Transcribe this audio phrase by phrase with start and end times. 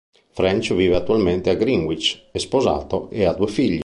[0.33, 3.79] French vive attualmente a Greenwich; è sposato e ha due figli.